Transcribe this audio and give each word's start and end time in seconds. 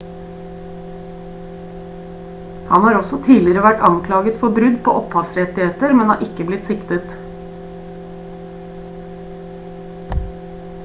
han 2.71 2.85
har 2.85 2.95
også 3.01 3.19
tidligere 3.27 3.65
vært 3.65 3.83
anklaget 3.89 4.39
for 4.39 4.55
brudd 4.55 4.79
på 4.87 4.95
opphavsrettigheter 5.01 5.93
men 5.99 6.09
har 6.13 6.23
ikke 6.29 6.47
blitt 6.49 6.71
siktet 6.71 7.13